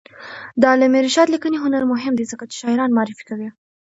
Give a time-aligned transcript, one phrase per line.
[0.59, 3.49] د علامه رشاد لیکنی هنر مهم دی ځکه چې شاعران معرفي کوي.